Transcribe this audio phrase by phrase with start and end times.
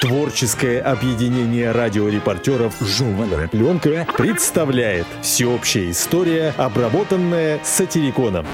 [0.00, 8.46] Творческое объединение радиорепортеров «Журнальная пленка» представляет всеобщая история, обработанная сатириконом.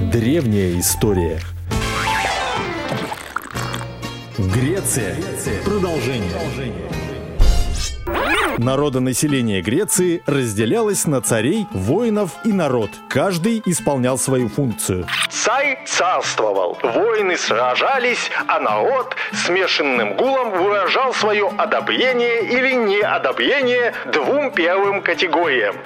[0.00, 1.40] Древняя история.
[4.38, 5.14] Греция.
[5.62, 7.17] Продолжение.
[8.58, 12.90] Народонаселение Греции разделялось на царей, воинов и народ.
[13.08, 15.06] Каждый исполнял свою функцию.
[15.30, 25.02] Царь царствовал, воины сражались, а народ смешанным гулом выражал свое одобрение или неодобрение двум первым
[25.02, 25.76] категориям.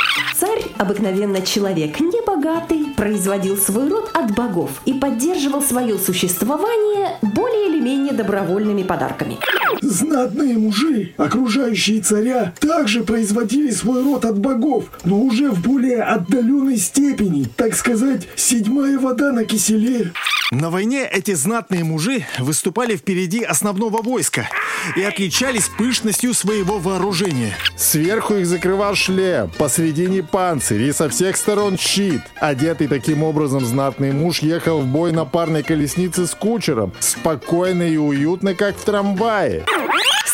[0.43, 7.79] Царь, обыкновенно человек небогатый, производил свой род от богов и поддерживал свое существование более или
[7.81, 9.39] менее добровольными подарками.
[9.83, 16.77] Знатные мужи, окружающие царя, также производили свой род от богов, но уже в более отдаленной
[16.77, 20.11] степени, так сказать, седьмая вода на киселе.
[20.53, 24.51] На войне эти знатные мужи выступали впереди основного войска
[24.97, 27.57] и отличались пышностью своего вооружения.
[27.75, 32.23] Сверху их закрывал шлем, посредине панцирь и со всех сторон щит.
[32.41, 37.97] Одетый таким образом знатный муж ехал в бой на парной колеснице с кучером, спокойно и
[37.97, 39.65] уютно, как в трамвае.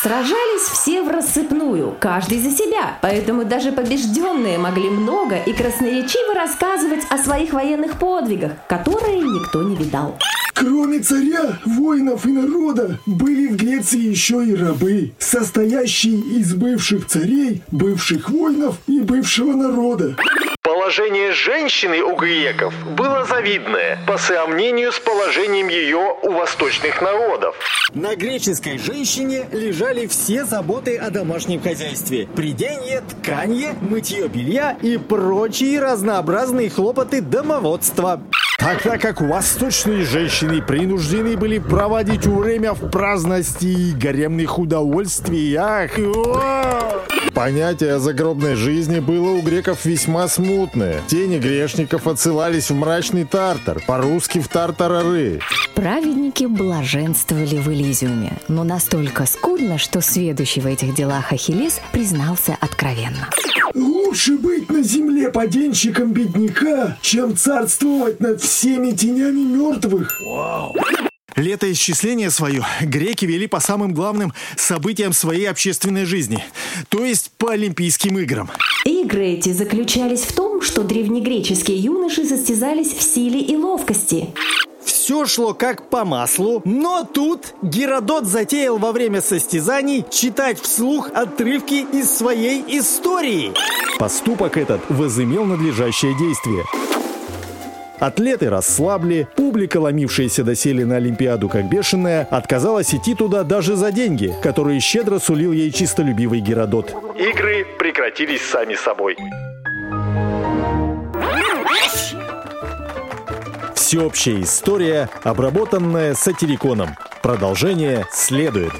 [0.01, 7.03] Сражались все в рассыпную, каждый за себя, поэтому даже побежденные могли много и красноречиво рассказывать
[7.09, 10.17] о своих военных подвигах, которые никто не видал.
[10.53, 17.61] Кроме царя, воинов и народа, были в Греции еще и рабы, состоящие из бывших царей,
[17.71, 20.15] бывших воинов и бывшего народа.
[20.61, 27.55] Положение женщины у греков было завидное по сравнению с положением ее у восточных народов.
[27.93, 32.27] На греческой женщине лежали все заботы о домашнем хозяйстве.
[32.35, 38.21] Приденье, тканье, мытье белья и прочие разнообразные хлопоты домоводства.
[38.59, 45.97] Тогда как восточные женщины принуждены были проводить время в праздности и гаремных удовольствиях.
[47.33, 51.01] Понятие о загробной жизни было у греков весьма смутное.
[51.07, 55.39] Тени грешников отсылались в мрачный Тартар, по-русски в Тартарары.
[55.75, 63.29] Праведники блаженствовали в Элизиуме, но настолько скудно, что сведущий в этих делах Ахиллес признался откровенно.
[63.73, 70.19] Лучше быть на земле поденщиком бедняка, чем царствовать над всеми тенями мертвых.
[71.39, 76.43] Летоисчисление свое греки вели по самым главным событиям своей общественной жизни,
[76.89, 78.51] то есть по Олимпийским играм.
[78.83, 84.29] Игры эти заключались в том, что древнегреческие юноши состязались в силе и ловкости.
[84.83, 91.85] Все шло как по маслу, но тут Геродот затеял во время состязаний читать вслух отрывки
[91.93, 93.53] из своей истории.
[93.97, 96.65] Поступок этот возымел надлежащее действие.
[97.99, 104.33] Атлеты расслабли, публика, ломившаяся доселе на Олимпиаду как бешеная, отказалась идти туда даже за деньги,
[104.41, 106.95] которые щедро сулил ей чистолюбивый Геродот.
[107.17, 109.17] Игры прекратились сами собой.
[113.75, 116.89] Всеобщая история, обработанная сатириконом.
[117.23, 118.71] Продолжение следует.